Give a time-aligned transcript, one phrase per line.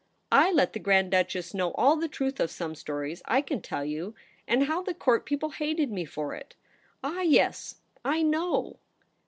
[0.31, 3.85] / let the Grand Duchess know all the truth of some stories, I can tell
[3.85, 4.15] you;
[4.47, 6.55] and how the Court people hated me for it!
[7.03, 8.77] Ah, yes;/ know.'